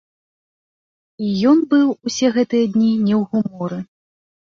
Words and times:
І 1.27 1.29
ён 1.53 1.57
быў 1.75 1.85
усе 2.07 2.27
гэтыя 2.41 2.65
дні 2.75 2.91
не 3.07 3.15
ў 3.23 3.25
гуморы. 3.33 3.79